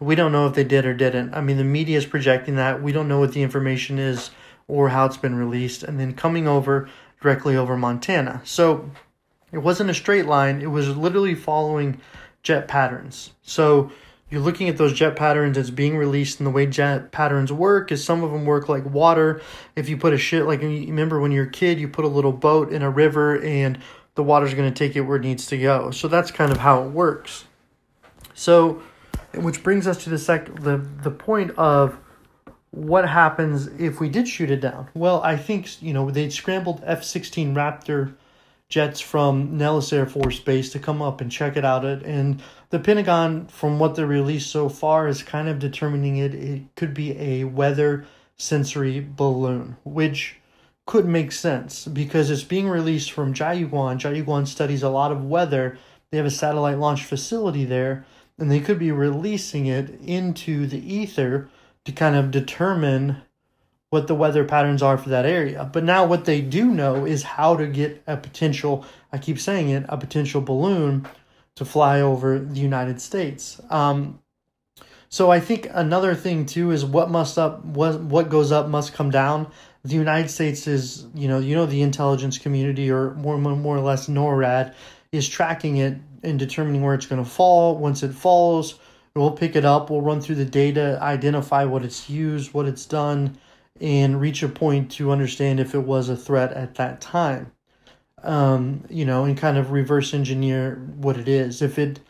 We 0.00 0.14
don't 0.14 0.32
know 0.32 0.46
if 0.46 0.54
they 0.54 0.64
did 0.64 0.86
or 0.86 0.94
didn't. 0.94 1.34
I 1.34 1.40
mean, 1.40 1.56
the 1.56 1.64
media 1.64 1.98
is 1.98 2.06
projecting 2.06 2.56
that. 2.56 2.82
We 2.82 2.92
don't 2.92 3.08
know 3.08 3.20
what 3.20 3.32
the 3.32 3.42
information 3.42 3.98
is 3.98 4.30
or 4.66 4.88
how 4.88 5.06
it's 5.06 5.16
been 5.16 5.34
released. 5.34 5.82
And 5.82 5.98
then 6.00 6.14
coming 6.14 6.48
over 6.48 6.88
directly 7.20 7.56
over 7.56 7.76
Montana. 7.76 8.40
So 8.44 8.90
it 9.52 9.58
wasn't 9.58 9.90
a 9.90 9.94
straight 9.94 10.26
line, 10.26 10.62
it 10.62 10.70
was 10.70 10.96
literally 10.96 11.34
following 11.34 12.00
jet 12.42 12.68
patterns. 12.68 13.32
So 13.42 13.90
you're 14.30 14.40
looking 14.40 14.68
at 14.68 14.76
those 14.76 14.92
jet 14.92 15.16
patterns 15.16 15.56
as 15.56 15.70
being 15.70 15.96
released 15.96 16.38
and 16.38 16.46
the 16.46 16.50
way 16.50 16.66
jet 16.66 17.12
patterns 17.12 17.52
work 17.52 17.90
is 17.90 18.04
some 18.04 18.22
of 18.22 18.30
them 18.30 18.44
work 18.44 18.68
like 18.68 18.84
water. 18.84 19.40
If 19.74 19.88
you 19.88 19.96
put 19.96 20.12
a 20.12 20.18
shit 20.18 20.46
like 20.46 20.60
remember 20.60 21.20
when 21.20 21.32
you're 21.32 21.46
a 21.46 21.50
kid 21.50 21.80
you 21.80 21.88
put 21.88 22.04
a 22.04 22.08
little 22.08 22.32
boat 22.32 22.72
in 22.72 22.82
a 22.82 22.90
river 22.90 23.42
and 23.42 23.78
the 24.14 24.22
water's 24.22 24.52
going 24.52 24.72
to 24.72 24.76
take 24.76 24.96
it 24.96 25.02
where 25.02 25.16
it 25.16 25.22
needs 25.22 25.46
to 25.46 25.58
go. 25.58 25.90
So 25.90 26.08
that's 26.08 26.30
kind 26.30 26.52
of 26.52 26.58
how 26.58 26.84
it 26.84 26.90
works. 26.90 27.44
So 28.34 28.82
which 29.34 29.62
brings 29.62 29.86
us 29.86 30.04
to 30.04 30.10
the 30.10 30.18
sec 30.18 30.54
the 30.60 30.76
the 30.76 31.10
point 31.10 31.52
of 31.56 31.98
what 32.70 33.08
happens 33.08 33.66
if 33.78 33.98
we 33.98 34.08
did 34.10 34.28
shoot 34.28 34.50
it 34.50 34.60
down. 34.60 34.88
Well 34.94 35.22
i 35.22 35.36
think 35.36 35.80
you 35.82 35.94
know 35.94 36.10
they 36.10 36.28
scrambled 36.28 36.82
f-16 36.84 37.54
raptor 37.54 38.14
jets 38.68 39.00
from 39.00 39.56
Nellis 39.56 39.92
Air 39.92 40.06
Force 40.06 40.40
Base 40.40 40.70
to 40.72 40.78
come 40.78 41.00
up 41.00 41.20
and 41.20 41.32
check 41.32 41.56
it 41.56 41.64
out. 41.64 41.84
And 41.84 42.42
the 42.70 42.78
Pentagon, 42.78 43.46
from 43.46 43.78
what 43.78 43.94
they 43.94 44.04
released 44.04 44.50
so 44.50 44.68
far, 44.68 45.08
is 45.08 45.22
kind 45.22 45.48
of 45.48 45.58
determining 45.58 46.18
it. 46.18 46.34
It 46.34 46.62
could 46.76 46.92
be 46.92 47.18
a 47.18 47.44
weather 47.44 48.04
sensory 48.36 49.00
balloon, 49.00 49.76
which 49.84 50.36
could 50.86 51.06
make 51.06 51.32
sense 51.32 51.86
because 51.86 52.30
it's 52.30 52.44
being 52.44 52.68
released 52.68 53.10
from 53.10 53.34
Jiayuguan. 53.34 53.98
Jiayuguan 53.98 54.46
studies 54.46 54.82
a 54.82 54.88
lot 54.88 55.12
of 55.12 55.24
weather. 55.24 55.78
They 56.10 56.18
have 56.18 56.26
a 56.26 56.30
satellite 56.30 56.78
launch 56.78 57.04
facility 57.04 57.64
there, 57.64 58.06
and 58.38 58.50
they 58.50 58.60
could 58.60 58.78
be 58.78 58.92
releasing 58.92 59.66
it 59.66 59.98
into 60.00 60.66
the 60.66 60.94
ether 60.94 61.48
to 61.84 61.92
kind 61.92 62.16
of 62.16 62.30
determine 62.30 63.22
what 63.90 64.06
the 64.06 64.14
weather 64.14 64.44
patterns 64.44 64.82
are 64.82 64.98
for 64.98 65.08
that 65.08 65.24
area. 65.24 65.68
But 65.72 65.84
now 65.84 66.04
what 66.04 66.24
they 66.24 66.40
do 66.40 66.66
know 66.66 67.06
is 67.06 67.22
how 67.22 67.56
to 67.56 67.66
get 67.66 68.02
a 68.06 68.16
potential, 68.16 68.84
I 69.12 69.18
keep 69.18 69.38
saying 69.38 69.70
it, 69.70 69.86
a 69.88 69.96
potential 69.96 70.40
balloon 70.40 71.06
to 71.56 71.64
fly 71.64 72.00
over 72.00 72.38
the 72.38 72.60
United 72.60 73.00
States. 73.00 73.60
Um, 73.70 74.20
so 75.08 75.30
I 75.30 75.40
think 75.40 75.68
another 75.72 76.14
thing 76.14 76.44
too 76.44 76.70
is 76.70 76.84
what 76.84 77.10
must 77.10 77.38
up 77.38 77.64
what 77.64 78.00
what 78.00 78.28
goes 78.28 78.52
up 78.52 78.68
must 78.68 78.92
come 78.92 79.10
down. 79.10 79.50
The 79.82 79.94
United 79.94 80.28
States 80.28 80.66
is, 80.66 81.06
you 81.14 81.28
know, 81.28 81.38
you 81.38 81.54
know 81.54 81.64
the 81.64 81.80
intelligence 81.80 82.36
community 82.36 82.90
or 82.90 83.14
more 83.14 83.38
more 83.38 83.76
or 83.76 83.80
less 83.80 84.06
NORAD 84.06 84.74
is 85.10 85.26
tracking 85.26 85.78
it 85.78 85.96
and 86.22 86.38
determining 86.38 86.82
where 86.82 86.94
it's 86.94 87.06
going 87.06 87.24
to 87.24 87.28
fall. 87.28 87.78
Once 87.78 88.02
it 88.02 88.12
falls, 88.12 88.78
we'll 89.14 89.30
pick 89.30 89.56
it 89.56 89.64
up, 89.64 89.88
we'll 89.88 90.02
run 90.02 90.20
through 90.20 90.34
the 90.34 90.44
data, 90.44 90.98
identify 91.00 91.64
what 91.64 91.84
it's 91.84 92.10
used, 92.10 92.52
what 92.52 92.66
it's 92.66 92.84
done, 92.84 93.38
and 93.80 94.20
reach 94.20 94.42
a 94.42 94.48
point 94.48 94.90
to 94.92 95.10
understand 95.10 95.60
if 95.60 95.74
it 95.74 95.84
was 95.84 96.08
a 96.08 96.16
threat 96.16 96.52
at 96.52 96.74
that 96.76 97.00
time. 97.00 97.52
Um, 98.22 98.84
you 98.90 99.04
know, 99.04 99.24
and 99.24 99.38
kind 99.38 99.56
of 99.56 99.70
reverse 99.70 100.12
engineer 100.12 100.74
what 100.96 101.16
it 101.16 101.28
is 101.28 101.62
if 101.62 101.78
it 101.78 102.00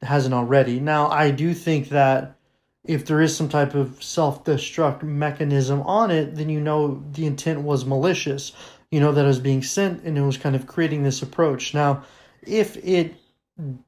hasn't 0.00 0.34
already. 0.34 0.78
Now, 0.78 1.08
I 1.08 1.32
do 1.32 1.54
think 1.54 1.88
that 1.88 2.36
if 2.84 3.04
there 3.06 3.20
is 3.20 3.36
some 3.36 3.48
type 3.48 3.74
of 3.74 4.02
self 4.02 4.44
destruct 4.44 5.02
mechanism 5.02 5.82
on 5.82 6.10
it, 6.10 6.36
then 6.36 6.48
you 6.48 6.60
know 6.60 7.02
the 7.12 7.26
intent 7.26 7.62
was 7.62 7.84
malicious. 7.84 8.52
You 8.90 9.00
know 9.00 9.12
that 9.12 9.24
it 9.24 9.28
was 9.28 9.40
being 9.40 9.62
sent 9.62 10.04
and 10.04 10.16
it 10.16 10.22
was 10.22 10.38
kind 10.38 10.54
of 10.54 10.66
creating 10.66 11.02
this 11.02 11.22
approach. 11.22 11.74
Now, 11.74 12.04
if 12.42 12.76
it 12.76 13.16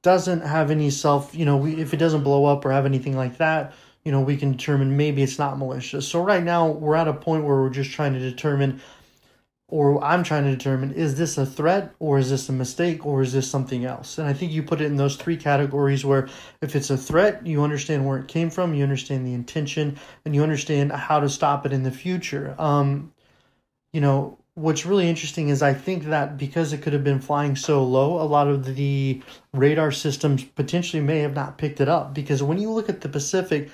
doesn't 0.02 0.40
have 0.40 0.70
any 0.70 0.90
self, 0.90 1.34
you 1.34 1.44
know, 1.44 1.64
if 1.66 1.94
it 1.94 1.98
doesn't 1.98 2.24
blow 2.24 2.46
up 2.46 2.64
or 2.64 2.72
have 2.72 2.86
anything 2.86 3.16
like 3.16 3.38
that, 3.38 3.74
you 4.08 4.12
know, 4.12 4.22
we 4.22 4.38
can 4.38 4.52
determine 4.52 4.96
maybe 4.96 5.22
it's 5.22 5.38
not 5.38 5.58
malicious. 5.58 6.08
So 6.08 6.22
right 6.22 6.42
now 6.42 6.66
we're 6.66 6.94
at 6.94 7.06
a 7.06 7.12
point 7.12 7.44
where 7.44 7.56
we're 7.56 7.68
just 7.68 7.90
trying 7.90 8.14
to 8.14 8.18
determine 8.18 8.80
or 9.68 10.02
I'm 10.02 10.22
trying 10.22 10.44
to 10.44 10.50
determine 10.50 10.92
is 10.92 11.18
this 11.18 11.36
a 11.36 11.44
threat 11.44 11.92
or 11.98 12.18
is 12.18 12.30
this 12.30 12.48
a 12.48 12.52
mistake 12.52 13.04
or 13.04 13.20
is 13.20 13.34
this 13.34 13.50
something 13.50 13.84
else? 13.84 14.16
And 14.16 14.26
I 14.26 14.32
think 14.32 14.50
you 14.50 14.62
put 14.62 14.80
it 14.80 14.86
in 14.86 14.96
those 14.96 15.16
three 15.16 15.36
categories 15.36 16.06
where 16.06 16.26
if 16.62 16.74
it's 16.74 16.88
a 16.88 16.96
threat, 16.96 17.46
you 17.46 17.62
understand 17.62 18.06
where 18.06 18.16
it 18.16 18.28
came 18.28 18.48
from, 18.48 18.72
you 18.72 18.82
understand 18.82 19.26
the 19.26 19.34
intention, 19.34 19.98
and 20.24 20.34
you 20.34 20.42
understand 20.42 20.90
how 20.90 21.20
to 21.20 21.28
stop 21.28 21.66
it 21.66 21.74
in 21.74 21.82
the 21.82 21.90
future. 21.90 22.54
Um, 22.58 23.12
you 23.92 24.00
know, 24.00 24.38
what's 24.58 24.84
really 24.84 25.08
interesting 25.08 25.50
is 25.50 25.62
I 25.62 25.72
think 25.72 26.04
that 26.04 26.36
because 26.36 26.72
it 26.72 26.82
could 26.82 26.92
have 26.92 27.04
been 27.04 27.20
flying 27.20 27.54
so 27.54 27.84
low, 27.84 28.20
a 28.20 28.24
lot 28.24 28.48
of 28.48 28.74
the 28.74 29.22
radar 29.52 29.92
systems 29.92 30.42
potentially 30.42 31.00
may 31.00 31.20
have 31.20 31.34
not 31.34 31.58
picked 31.58 31.80
it 31.80 31.88
up. 31.88 32.12
Because 32.12 32.42
when 32.42 32.58
you 32.58 32.70
look 32.70 32.88
at 32.88 33.00
the 33.00 33.08
Pacific, 33.08 33.70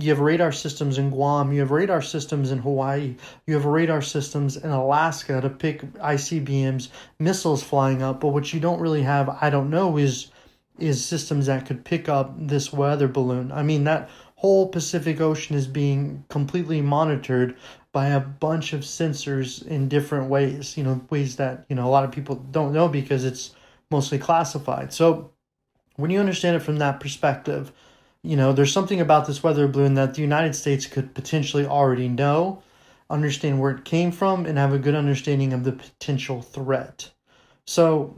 you 0.00 0.10
have 0.10 0.20
radar 0.20 0.52
systems 0.52 0.98
in 0.98 1.10
Guam, 1.10 1.52
you 1.52 1.60
have 1.60 1.70
radar 1.70 2.02
systems 2.02 2.50
in 2.50 2.58
Hawaii, 2.58 3.16
you 3.46 3.54
have 3.54 3.64
radar 3.64 4.02
systems 4.02 4.56
in 4.56 4.70
Alaska 4.70 5.40
to 5.40 5.50
pick 5.50 5.82
ICBMs, 5.94 6.88
missiles 7.18 7.62
flying 7.62 8.02
up, 8.02 8.20
but 8.20 8.28
what 8.28 8.52
you 8.52 8.60
don't 8.60 8.80
really 8.80 9.02
have, 9.02 9.28
I 9.40 9.50
don't 9.50 9.70
know, 9.70 9.96
is 9.96 10.30
is 10.78 11.04
systems 11.04 11.46
that 11.46 11.66
could 11.66 11.84
pick 11.84 12.08
up 12.08 12.32
this 12.38 12.72
weather 12.72 13.08
balloon. 13.08 13.50
I 13.50 13.64
mean 13.64 13.84
that 13.84 14.08
whole 14.36 14.68
Pacific 14.68 15.20
Ocean 15.20 15.56
is 15.56 15.66
being 15.66 16.24
completely 16.28 16.80
monitored 16.80 17.56
by 17.90 18.08
a 18.08 18.20
bunch 18.20 18.72
of 18.72 18.82
sensors 18.82 19.66
in 19.66 19.88
different 19.88 20.30
ways, 20.30 20.76
you 20.76 20.84
know, 20.84 21.00
ways 21.10 21.34
that, 21.36 21.64
you 21.68 21.74
know, 21.74 21.84
a 21.84 21.90
lot 21.90 22.04
of 22.04 22.12
people 22.12 22.36
don't 22.52 22.72
know 22.72 22.86
because 22.86 23.24
it's 23.24 23.56
mostly 23.90 24.18
classified. 24.18 24.92
So 24.92 25.32
when 25.96 26.12
you 26.12 26.20
understand 26.20 26.54
it 26.54 26.60
from 26.60 26.76
that 26.78 27.00
perspective, 27.00 27.72
you 28.22 28.36
know, 28.36 28.52
there's 28.52 28.72
something 28.72 29.00
about 29.00 29.26
this 29.26 29.42
weather 29.42 29.68
balloon 29.68 29.94
that 29.94 30.14
the 30.14 30.22
United 30.22 30.54
States 30.54 30.86
could 30.86 31.14
potentially 31.14 31.64
already 31.64 32.08
know, 32.08 32.62
understand 33.08 33.60
where 33.60 33.70
it 33.70 33.84
came 33.84 34.10
from, 34.10 34.44
and 34.44 34.58
have 34.58 34.72
a 34.72 34.78
good 34.78 34.94
understanding 34.94 35.52
of 35.52 35.64
the 35.64 35.72
potential 35.72 36.42
threat. 36.42 37.10
So 37.64 38.16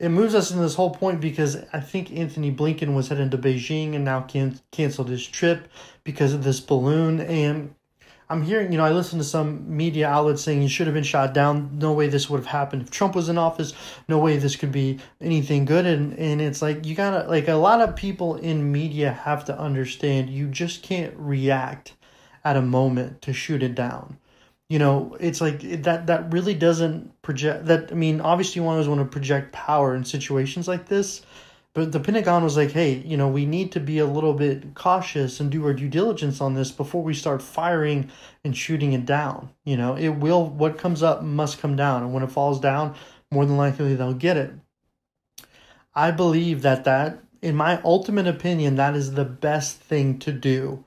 it 0.00 0.08
moves 0.08 0.34
us 0.34 0.50
into 0.50 0.62
this 0.62 0.74
whole 0.74 0.90
point 0.90 1.20
because 1.20 1.56
I 1.72 1.80
think 1.80 2.12
Antony 2.12 2.52
Blinken 2.52 2.94
was 2.94 3.08
heading 3.08 3.30
to 3.30 3.38
Beijing 3.38 3.94
and 3.94 4.04
now 4.04 4.22
can- 4.22 4.60
canceled 4.72 5.08
his 5.08 5.26
trip 5.26 5.68
because 6.04 6.34
of 6.34 6.44
this 6.44 6.60
balloon. 6.60 7.20
And 7.20 7.74
I'm 8.28 8.42
hearing, 8.42 8.72
you 8.72 8.78
know, 8.78 8.84
I 8.84 8.90
listened 8.90 9.22
to 9.22 9.28
some 9.28 9.76
media 9.76 10.08
outlets 10.08 10.42
saying 10.42 10.60
he 10.60 10.68
should 10.68 10.88
have 10.88 10.94
been 10.94 11.04
shot 11.04 11.32
down. 11.32 11.78
No 11.78 11.92
way 11.92 12.08
this 12.08 12.28
would 12.28 12.38
have 12.38 12.46
happened 12.46 12.82
if 12.82 12.90
Trump 12.90 13.14
was 13.14 13.28
in 13.28 13.38
office. 13.38 13.72
No 14.08 14.18
way 14.18 14.36
this 14.36 14.56
could 14.56 14.72
be 14.72 14.98
anything 15.20 15.64
good. 15.64 15.86
And 15.86 16.18
and 16.18 16.40
it's 16.40 16.60
like 16.60 16.84
you 16.84 16.96
gotta 16.96 17.28
like 17.28 17.46
a 17.46 17.54
lot 17.54 17.80
of 17.80 17.94
people 17.94 18.34
in 18.36 18.72
media 18.72 19.12
have 19.12 19.44
to 19.44 19.58
understand 19.58 20.28
you 20.28 20.48
just 20.48 20.82
can't 20.82 21.14
react 21.16 21.94
at 22.44 22.56
a 22.56 22.62
moment 22.62 23.22
to 23.22 23.32
shoot 23.32 23.62
it 23.62 23.76
down. 23.76 24.18
You 24.68 24.80
know, 24.80 25.16
it's 25.20 25.40
like 25.40 25.60
that 25.82 26.08
that 26.08 26.32
really 26.32 26.54
doesn't 26.54 27.22
project 27.22 27.66
that 27.66 27.92
I 27.92 27.94
mean, 27.94 28.20
obviously 28.20 28.60
you 28.60 28.68
always 28.68 28.88
want 28.88 29.00
to 29.00 29.06
project 29.06 29.52
power 29.52 29.94
in 29.94 30.04
situations 30.04 30.66
like 30.66 30.86
this 30.86 31.22
but 31.76 31.92
the 31.92 32.00
Pentagon 32.00 32.42
was 32.42 32.56
like, 32.56 32.70
hey, 32.70 33.02
you 33.04 33.18
know, 33.18 33.28
we 33.28 33.44
need 33.44 33.70
to 33.72 33.80
be 33.80 33.98
a 33.98 34.06
little 34.06 34.32
bit 34.32 34.74
cautious 34.74 35.40
and 35.40 35.50
do 35.50 35.62
our 35.66 35.74
due 35.74 35.90
diligence 35.90 36.40
on 36.40 36.54
this 36.54 36.70
before 36.70 37.02
we 37.02 37.12
start 37.12 37.42
firing 37.42 38.10
and 38.42 38.56
shooting 38.56 38.94
it 38.94 39.04
down. 39.04 39.50
You 39.62 39.76
know, 39.76 39.94
it 39.94 40.08
will, 40.08 40.46
what 40.46 40.78
comes 40.78 41.02
up 41.02 41.22
must 41.22 41.60
come 41.60 41.76
down. 41.76 42.02
And 42.02 42.14
when 42.14 42.22
it 42.22 42.32
falls 42.32 42.60
down, 42.60 42.94
more 43.30 43.44
than 43.44 43.58
likely 43.58 43.94
they'll 43.94 44.14
get 44.14 44.38
it. 44.38 44.54
I 45.94 46.12
believe 46.12 46.62
that 46.62 46.84
that, 46.84 47.22
in 47.42 47.54
my 47.54 47.78
ultimate 47.82 48.26
opinion, 48.26 48.76
that 48.76 48.96
is 48.96 49.12
the 49.12 49.26
best 49.26 49.76
thing 49.76 50.18
to 50.20 50.32
do 50.32 50.82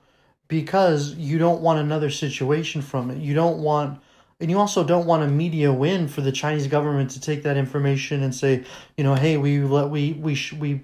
because 0.47 1.13
you 1.13 1.37
don't 1.37 1.61
want 1.61 1.79
another 1.79 2.09
situation 2.09 2.81
from 2.81 3.11
it. 3.11 3.19
You 3.19 3.35
don't 3.35 3.59
want 3.59 4.01
and 4.39 4.49
you 4.49 4.57
also 4.57 4.83
don't 4.83 5.05
want 5.05 5.23
a 5.23 5.27
media 5.27 5.71
win 5.73 6.07
for 6.07 6.21
the 6.21 6.31
Chinese 6.31 6.67
government 6.67 7.11
to 7.11 7.19
take 7.19 7.43
that 7.43 7.57
information 7.57 8.23
and 8.23 8.33
say, 8.33 8.63
you 8.95 9.03
know, 9.03 9.15
hey, 9.15 9.35
we 9.35 9.59
let 9.59 9.89
we 9.89 10.13
we 10.13 10.33
sh- 10.33 10.53
we 10.53 10.81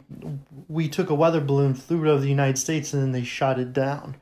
we 0.67 0.89
took 0.89 1.09
a 1.09 1.15
weather 1.15 1.39
balloon, 1.39 1.74
flew 1.74 2.03
it 2.03 2.09
over 2.09 2.21
the 2.21 2.29
United 2.29 2.57
States, 2.57 2.93
and 2.93 3.01
then 3.01 3.12
they 3.13 3.24
shot 3.24 3.59
it 3.59 3.71
down. 3.71 4.15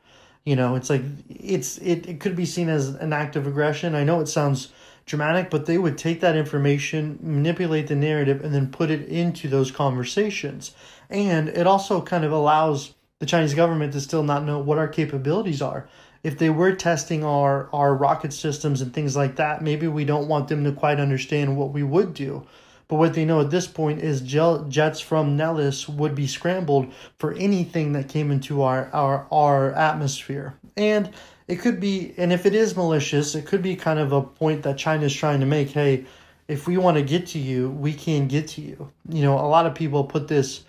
You 0.44 0.54
know, 0.54 0.76
it's 0.76 0.88
like 0.88 1.02
it's 1.28 1.78
it, 1.78 2.08
it 2.08 2.20
could 2.20 2.36
be 2.36 2.46
seen 2.46 2.68
as 2.68 2.90
an 2.90 3.12
act 3.12 3.34
of 3.34 3.46
aggression. 3.46 3.96
I 3.96 4.04
know 4.04 4.20
it 4.20 4.28
sounds 4.28 4.72
dramatic, 5.04 5.50
but 5.50 5.66
they 5.66 5.78
would 5.78 5.98
take 5.98 6.20
that 6.20 6.36
information, 6.36 7.18
manipulate 7.20 7.88
the 7.88 7.96
narrative, 7.96 8.44
and 8.44 8.54
then 8.54 8.70
put 8.70 8.90
it 8.90 9.08
into 9.08 9.48
those 9.48 9.70
conversations. 9.72 10.72
And 11.10 11.48
it 11.48 11.66
also 11.66 12.00
kind 12.00 12.24
of 12.24 12.30
allows 12.30 12.94
the 13.18 13.26
Chinese 13.26 13.54
government 13.54 13.92
to 13.94 14.00
still 14.00 14.22
not 14.22 14.44
know 14.44 14.58
what 14.60 14.78
our 14.78 14.88
capabilities 14.88 15.60
are 15.60 15.88
if 16.24 16.38
they 16.38 16.50
were 16.50 16.72
testing 16.74 17.22
our 17.22 17.68
our 17.72 17.94
rocket 17.94 18.32
systems 18.32 18.80
and 18.80 18.92
things 18.92 19.14
like 19.14 19.36
that, 19.36 19.62
maybe 19.62 19.86
we 19.86 20.04
don't 20.04 20.26
want 20.26 20.48
them 20.48 20.64
to 20.64 20.72
quite 20.72 20.98
understand 20.98 21.56
what 21.56 21.70
we 21.70 21.84
would 21.84 22.14
do. 22.14 22.44
But 22.88 22.96
what 22.96 23.14
they 23.14 23.24
know 23.24 23.40
at 23.40 23.50
this 23.50 23.66
point 23.66 24.02
is 24.02 24.20
jets 24.20 25.00
from 25.00 25.36
Nellis 25.36 25.88
would 25.88 26.14
be 26.14 26.26
scrambled 26.26 26.92
for 27.18 27.32
anything 27.34 27.92
that 27.92 28.08
came 28.08 28.30
into 28.30 28.62
our, 28.62 28.90
our, 28.92 29.26
our 29.32 29.72
atmosphere. 29.72 30.54
And 30.76 31.10
it 31.48 31.56
could 31.56 31.80
be, 31.80 32.14
and 32.18 32.32
if 32.32 32.44
it 32.44 32.54
is 32.54 32.76
malicious, 32.76 33.34
it 33.34 33.46
could 33.46 33.62
be 33.62 33.74
kind 33.74 33.98
of 33.98 34.12
a 34.12 34.22
point 34.22 34.62
that 34.64 34.76
China 34.76 35.06
is 35.06 35.14
trying 35.14 35.40
to 35.40 35.46
make. 35.46 35.70
Hey, 35.70 36.04
if 36.46 36.66
we 36.66 36.76
want 36.76 36.96
to 36.98 37.02
get 37.02 37.26
to 37.28 37.38
you, 37.38 37.70
we 37.70 37.94
can 37.94 38.28
get 38.28 38.48
to 38.48 38.60
you. 38.60 38.92
You 39.08 39.22
know, 39.22 39.38
a 39.38 39.48
lot 39.48 39.64
of 39.64 39.74
people 39.74 40.04
put 40.04 40.28
this 40.28 40.64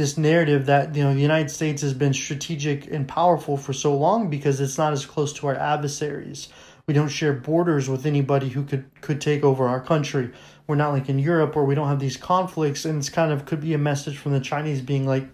this 0.00 0.16
narrative 0.16 0.64
that 0.66 0.96
you 0.96 1.04
know 1.04 1.12
the 1.12 1.20
United 1.20 1.50
States 1.50 1.82
has 1.82 1.92
been 1.92 2.14
strategic 2.14 2.86
and 2.90 3.06
powerful 3.06 3.58
for 3.58 3.74
so 3.74 3.94
long 3.94 4.30
because 4.30 4.58
it's 4.58 4.78
not 4.78 4.94
as 4.94 5.04
close 5.04 5.32
to 5.34 5.46
our 5.46 5.54
adversaries. 5.54 6.48
We 6.86 6.94
don't 6.94 7.08
share 7.08 7.34
borders 7.34 7.88
with 7.88 8.06
anybody 8.06 8.48
who 8.48 8.64
could 8.64 8.90
could 9.02 9.20
take 9.20 9.44
over 9.44 9.68
our 9.68 9.80
country. 9.80 10.30
We're 10.66 10.76
not 10.76 10.92
like 10.92 11.10
in 11.10 11.18
Europe 11.18 11.54
where 11.54 11.66
we 11.66 11.74
don't 11.74 11.88
have 11.88 12.00
these 12.00 12.16
conflicts, 12.16 12.86
and 12.86 12.98
it's 12.98 13.10
kind 13.10 13.30
of 13.30 13.44
could 13.44 13.60
be 13.60 13.74
a 13.74 13.78
message 13.78 14.16
from 14.16 14.32
the 14.32 14.40
Chinese 14.40 14.80
being 14.80 15.06
like, 15.06 15.28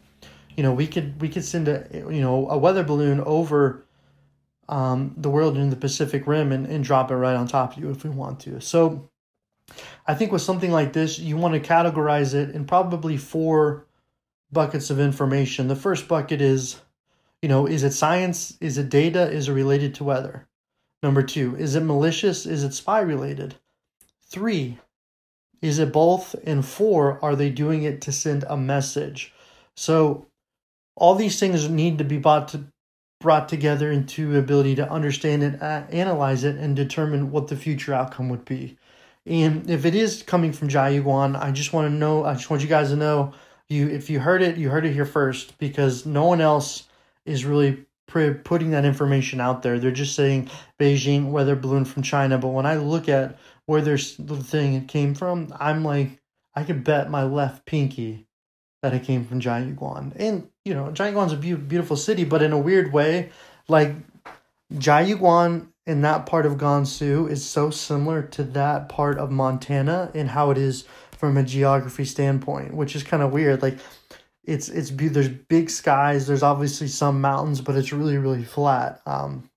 you 0.57 0.65
know, 0.65 0.73
we 0.73 0.89
could 0.89 1.21
we 1.21 1.29
could 1.29 1.45
send 1.45 1.69
a 1.69 1.87
you 1.93 2.21
know 2.21 2.49
a 2.51 2.59
weather 2.59 2.83
balloon 2.83 3.21
over 3.21 3.85
um, 4.69 5.15
the 5.17 5.31
world 5.31 5.57
in 5.57 5.71
the 5.71 5.77
Pacific 5.77 6.27
Rim 6.27 6.51
and, 6.51 6.67
and 6.67 6.83
drop 6.83 7.13
it 7.13 7.17
right 7.17 7.37
on 7.37 7.47
top 7.47 7.77
of 7.77 7.83
you 7.83 7.91
if 7.91 8.03
we 8.03 8.11
want 8.11 8.41
to. 8.41 8.61
So 8.61 9.09
I 10.09 10.15
think 10.15 10.33
with 10.33 10.43
something 10.43 10.73
like 10.73 10.93
this, 10.93 11.21
you 11.21 11.37
want 11.37 11.55
to 11.55 11.61
categorize 11.61 12.35
it 12.35 12.51
in 12.51 12.65
probably 12.65 13.17
four 13.17 13.86
buckets 14.57 14.89
of 14.89 14.99
information. 14.99 15.69
The 15.69 15.77
first 15.77 16.09
bucket 16.09 16.41
is, 16.41 16.81
you 17.43 17.49
know, 17.51 17.67
is 17.67 17.85
it 17.85 17.93
science? 17.93 18.57
Is 18.59 18.79
it 18.79 18.89
data? 18.89 19.31
Is 19.31 19.49
it 19.49 19.53
related 19.53 19.95
to 19.97 20.05
weather? 20.05 20.49
Number 21.03 21.23
two, 21.23 21.55
is 21.57 21.77
it 21.77 21.83
malicious? 21.83 22.47
Is 22.47 22.65
it 22.65 22.73
spy 22.73 23.01
related? 23.01 23.57
Three, 24.23 24.79
is 25.61 25.79
it 25.79 25.93
both? 25.93 26.35
And 26.45 26.65
four, 26.65 27.23
are 27.23 27.37
they 27.37 27.51
doing 27.51 27.83
it 27.83 28.01
to 28.01 28.13
send 28.13 28.45
a 28.49 28.57
message? 28.57 29.35
So 29.77 30.27
all 30.97 31.15
these 31.15 31.39
things 31.39 31.69
need 31.69 31.99
to 31.99 32.05
be 32.05 32.17
brought 32.17 32.49
to 32.49 32.65
brought 33.21 33.51
together 33.51 33.93
into 33.93 34.39
ability 34.39 34.75
to 34.77 34.91
understand 34.91 35.43
it, 35.43 35.63
uh, 35.63 35.83
analyze 35.91 36.45
it, 36.45 36.57
and 36.57 36.75
determine 36.75 37.31
what 37.31 37.49
the 37.49 37.57
future 37.57 37.93
outcome 37.93 38.31
would 38.31 38.45
be. 38.45 38.79
And 39.27 39.69
if 39.69 39.85
it 39.85 39.95
is 39.95 40.23
coming 40.23 40.53
from 40.53 40.69
Jiayuguan, 40.69 41.39
I 41.39 41.51
just 41.51 41.75
want 41.75 41.91
to 41.91 41.95
know. 41.95 42.25
I 42.25 42.35
just 42.35 42.49
want 42.49 42.63
you 42.63 42.69
guys 42.69 42.89
to 42.89 42.97
know 42.97 43.35
you 43.69 43.89
if 43.89 44.11
you 44.11 44.21
heard 44.21 44.43
it, 44.43 44.57
you 44.57 44.71
heard 44.71 44.87
it 44.87 44.93
here 44.93 45.07
first 45.07 45.59
because 45.59 46.07
no 46.07 46.25
one 46.27 46.41
else 46.41 46.85
is 47.25 47.45
really 47.45 47.85
putting 48.07 48.71
that 48.71 48.85
information 48.85 49.41
out 49.41 49.63
there. 49.63 49.79
They're 49.79 49.91
just 49.91 50.15
saying 50.15 50.49
Beijing 50.79 51.31
weather 51.31 51.57
balloon 51.57 51.85
from 51.85 52.03
China, 52.03 52.39
but 52.39 52.49
when 52.49 52.65
I 52.67 52.77
look 52.77 53.09
at 53.09 53.39
where 53.67 53.83
there's 53.83 54.17
the 54.17 54.37
thing 54.37 54.87
came 54.87 55.15
from, 55.15 55.53
I'm 55.59 55.85
like 55.85 56.21
I 56.55 56.65
could 56.65 56.85
bet 56.85 57.11
my 57.11 57.25
left 57.25 57.67
pinky 57.67 58.27
that 58.83 58.95
it 58.95 59.03
came 59.05 59.25
from 59.25 59.41
Giant 59.41 59.79
Jiayuguan. 59.79 60.13
And 60.17 60.49
you 60.65 60.75
know, 60.75 60.87
Jiayuguan's 60.87 61.33
a 61.33 61.37
be- 61.37 61.55
beautiful 61.55 61.97
city, 61.97 62.25
but 62.25 62.43
in 62.43 62.53
a 62.53 62.59
weird 62.59 62.93
way, 62.93 63.31
like 63.69 63.95
Giant 64.79 65.21
Jiayuguan 65.21 65.69
in 65.87 66.03
that 66.03 66.27
part 66.27 66.47
of 66.47 66.55
Gansu 66.55 67.31
is 67.31 67.45
so 67.45 67.71
similar 67.71 68.23
to 68.23 68.43
that 68.43 68.89
part 68.89 69.19
of 69.19 69.31
Montana 69.31 70.11
in 70.15 70.29
how 70.29 70.51
it 70.51 70.59
is 70.59 70.85
from 71.17 71.37
a 71.37 71.43
geography 71.43 72.05
standpoint, 72.05 72.75
which 72.75 72.95
is 72.95 73.03
kind 73.03 73.23
of 73.23 73.33
weird. 73.33 73.63
Like 73.63 73.79
it's 74.45 74.69
it's 74.69 74.91
there's 74.91 75.29
big 75.29 75.71
skies, 75.71 76.27
there's 76.27 76.43
obviously 76.43 76.89
some 76.89 77.21
mountains, 77.21 77.61
but 77.61 77.77
it's 77.77 77.93
really 77.93 78.19
really 78.19 78.45
flat. 78.45 79.01
Um, 79.07 79.51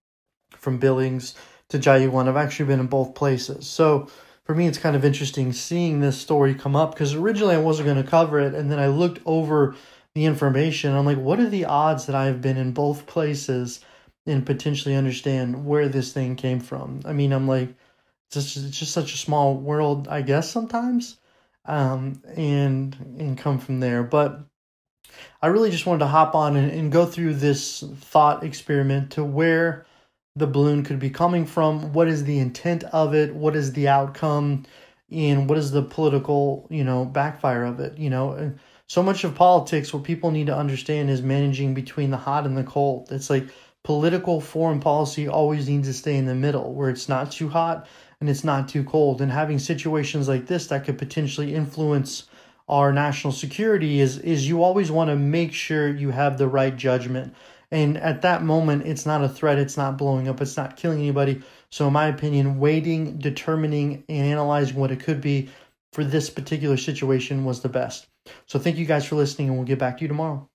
from 0.52 0.78
Billings 0.78 1.36
to 1.70 1.80
Jiayuguan, 1.80 2.28
I've 2.28 2.36
actually 2.36 2.66
been 2.66 2.80
in 2.80 2.88
both 2.88 3.16
places, 3.16 3.68
so 3.68 4.08
for 4.44 4.56
me 4.56 4.68
it's 4.68 4.78
kind 4.78 4.96
of 4.96 5.06
interesting 5.06 5.54
seeing 5.54 6.00
this 6.00 6.18
story 6.18 6.56
come 6.56 6.76
up 6.76 6.94
because 6.94 7.14
originally 7.14 7.56
I 7.56 7.60
wasn't 7.60 7.88
going 7.88 8.04
to 8.04 8.10
cover 8.10 8.40
it, 8.40 8.56
and 8.56 8.72
then 8.72 8.80
I 8.80 8.88
looked 8.88 9.22
over 9.26 9.76
the 10.16 10.26
information. 10.26 10.96
I'm 10.96 11.06
like, 11.06 11.18
what 11.18 11.40
are 11.40 11.50
the 11.50 11.66
odds 11.66 12.08
that 12.08 12.16
I 12.16 12.26
have 12.26 12.42
been 12.42 12.58
in 12.58 12.72
both 12.72 13.06
places 13.06 13.80
and 14.26 14.46
potentially 14.46 14.96
understand 14.96 15.66
where 15.66 15.88
this 15.88 16.12
thing 16.12 16.36
came 16.36 16.60
from? 16.60 17.02
I 17.06 17.14
mean, 17.14 17.32
I'm 17.32 17.48
like, 17.48 17.70
it's 18.28 18.54
just, 18.54 18.58
it's 18.58 18.80
just 18.80 18.92
such 18.92 19.14
a 19.14 19.18
small 19.18 19.56
world, 19.56 20.08
I 20.08 20.24
guess 20.24 20.50
sometimes 20.50 21.18
um, 21.66 22.22
and 22.36 22.96
and 23.18 23.38
come 23.38 23.60
from 23.60 23.80
there. 23.80 24.04
But 24.04 24.42
I 25.42 25.48
really 25.48 25.72
just 25.72 25.86
wanted 25.86 26.00
to 26.00 26.08
hop 26.08 26.36
on 26.36 26.56
and, 26.56 26.72
and 26.72 26.92
go 26.92 27.06
through 27.06 27.36
this 27.36 27.84
thought 28.00 28.44
experiment 28.44 29.12
to 29.12 29.24
where 29.24 29.86
the 30.36 30.48
balloon 30.48 30.84
could 30.84 31.00
be 31.00 31.10
coming 31.10 31.46
from, 31.46 31.94
what 31.94 32.08
is 32.08 32.24
the 32.24 32.40
intent 32.40 32.84
of 32.86 33.14
it, 33.14 33.36
what 33.36 33.56
is 33.56 33.74
the 33.74 33.88
outcome, 33.88 34.66
and 35.12 35.50
what 35.50 35.58
is 35.58 35.72
the 35.72 35.82
political, 35.82 36.68
you 36.70 36.84
know, 36.84 37.06
backfire 37.06 37.66
of 37.66 37.80
it, 37.80 37.98
you 37.98 38.10
know. 38.10 38.54
So 38.88 39.04
much 39.04 39.24
of 39.24 39.36
politics 39.36 39.94
what 39.94 40.04
people 40.04 40.32
need 40.32 40.48
to 40.48 40.56
understand 40.56 41.10
is 41.10 41.22
managing 41.22 41.74
between 41.74 42.10
the 42.12 42.18
hot 42.18 42.46
and 42.46 42.58
the 42.58 42.64
cold. 42.64 43.12
It's 43.12 43.30
like 43.30 43.48
political 43.84 44.42
foreign 44.42 44.80
policy 44.80 45.28
always 45.28 45.68
needs 45.68 45.88
to 45.88 45.94
stay 45.94 46.16
in 46.16 46.26
the 46.26 46.36
middle 46.36 46.74
where 46.74 46.90
it's 46.90 47.10
not 47.10 47.32
too 47.32 47.50
hot 47.50 47.88
and 48.22 48.30
it's 48.30 48.44
not 48.44 48.68
too 48.70 48.84
cold. 48.84 49.22
And 49.22 49.32
having 49.32 49.60
situations 49.60 50.28
like 50.28 50.48
this 50.48 50.68
that 50.68 50.86
could 50.86 50.98
potentially 50.98 51.56
influence 51.56 52.26
our 52.68 52.94
national 52.94 53.34
security 53.34 54.00
is 54.00 54.18
is 54.20 54.48
you 54.48 54.64
always 54.64 54.92
want 54.92 55.10
to 55.10 55.16
make 55.16 55.54
sure 55.54 55.90
you 55.90 56.12
have 56.12 56.38
the 56.38 56.48
right 56.48 56.76
judgment 56.76 57.34
And 57.72 57.98
at 57.98 58.22
that 58.24 58.44
moment, 58.44 58.88
it's 58.88 59.06
not 59.06 59.24
a 59.24 59.30
threat, 59.30 59.60
it's 59.60 59.78
not 59.78 59.98
blowing 59.98 60.28
up, 60.28 60.42
it's 60.42 60.58
not 60.58 60.78
killing 60.78 61.00
anybody. 61.00 61.42
So, 61.72 61.88
in 61.88 61.94
my 61.94 62.08
opinion, 62.08 62.60
waiting, 62.60 63.20
determining, 63.20 64.04
and 64.10 64.26
analyzing 64.28 64.78
what 64.78 64.92
it 64.92 65.02
could 65.02 65.22
be 65.22 65.50
for 65.94 66.04
this 66.04 66.30
particular 66.32 66.78
situation 66.78 67.46
was 67.46 67.62
the 67.62 67.70
best. 67.70 68.08
So, 68.48 68.60
thank 68.60 68.78
you 68.78 68.86
guys 68.88 69.06
for 69.06 69.16
listening, 69.16 69.50
and 69.50 69.58
we'll 69.58 69.68
get 69.68 69.80
back 69.80 69.98
to 69.98 70.04
you 70.04 70.08
tomorrow. 70.08 70.49